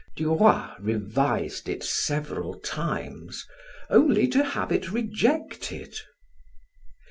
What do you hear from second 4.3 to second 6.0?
have it rejected.